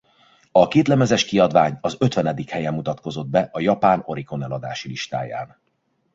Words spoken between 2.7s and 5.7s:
mutatkozott be a japán Oricon eladási listáján.